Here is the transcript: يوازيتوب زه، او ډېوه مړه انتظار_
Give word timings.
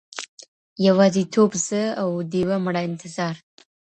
يوازيتوب 0.87 1.51
زه، 1.67 1.81
او 2.01 2.09
ډېوه 2.31 2.57
مړه 2.65 2.81
انتظار_ 2.89 3.35